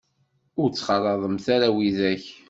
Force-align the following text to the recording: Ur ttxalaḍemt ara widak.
Ur 0.61 0.69
ttxalaḍemt 0.69 1.45
ara 1.55 1.67
widak. 1.75 2.23